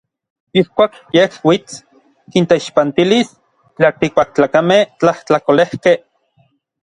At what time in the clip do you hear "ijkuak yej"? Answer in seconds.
0.59-1.35